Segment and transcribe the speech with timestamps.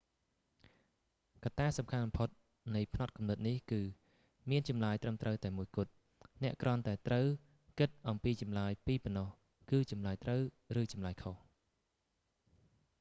[1.43, 2.29] កត្តាសំខាន់បំផុត
[2.75, 3.81] នៃផ្នត់គំនិតនេះគឺ៖
[4.49, 5.91] មានចម្លើយត្រឹមត្រូវតែមួយគត់
[6.43, 7.25] អ្នកគ្រាន់តែត្រូវ
[7.79, 9.29] គិតអំពីចម្លើយពីរប៉ុណ្ណោះ
[9.71, 10.41] គឺចម្លើយត្រូវ
[10.81, 11.35] ឬចម្លើយខុស